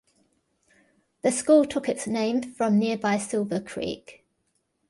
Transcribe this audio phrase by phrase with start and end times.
[1.21, 4.25] The school took its name from nearby Silver Creek.